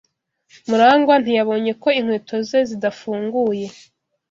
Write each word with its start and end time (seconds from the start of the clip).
Murangwa 0.67 1.15
ntiyabonye 1.19 1.71
ko 1.81 1.89
inkweto 1.99 2.35
ze 2.47 2.59
zidafunguye. 2.69 3.67